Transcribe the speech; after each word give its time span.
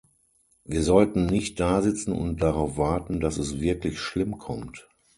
Wir 0.65 0.81
sollten 0.81 1.27
nicht 1.27 1.59
dasitzen 1.59 2.11
und 2.11 2.41
darauf 2.41 2.75
warten, 2.75 3.19
dass 3.19 3.37
es 3.37 3.59
wirklich 3.59 3.99
schlimm 3.99 4.39
kommt. 4.39 4.89